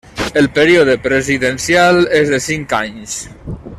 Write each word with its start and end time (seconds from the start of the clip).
El 0.39 0.47
període 0.53 0.95
presidencial 1.03 2.01
és 2.21 2.33
de 2.35 2.41
cinc 2.47 2.75
anys. 2.79 3.15